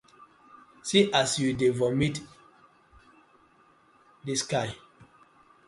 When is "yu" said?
1.41-1.49